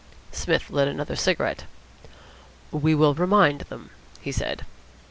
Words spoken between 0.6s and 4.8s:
lit another cigarette. "We will remind them," he said.